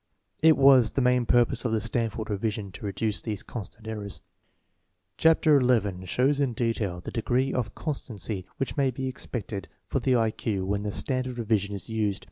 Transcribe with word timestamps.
It 0.41 0.57
was 0.57 0.89
the 0.93 1.01
main 1.01 1.27
purpose 1.27 1.63
of 1.63 1.73
the 1.73 1.79
Stanford 1.79 2.31
Revision 2.31 2.71
to 2.71 2.87
reduce 2.87 3.21
these 3.21 3.43
constant 3.43 3.87
errors. 3.87 4.19
Chapter 5.15 5.61
XI 5.61 6.07
shows 6.07 6.39
in 6.39 6.53
detail 6.53 7.01
the 7.01 7.11
degree 7.11 7.53
of 7.53 7.75
constancy 7.75 8.47
which 8.57 8.75
may 8.75 8.89
be 8.89 9.05
expected 9.07 9.67
for 9.85 9.99
the 9.99 10.15
I 10.15 10.31
Q 10.31 10.65
when 10.65 10.81
the 10.81 10.91
Stanford 10.91 11.37
Revision 11.37 11.75
is 11.75 11.87
used. 11.87 12.19